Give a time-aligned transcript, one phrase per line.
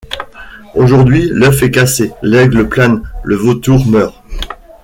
[0.73, 4.23] Aujourd’hui l’œuf est cassé, l’aigle plane, le vautour meurt.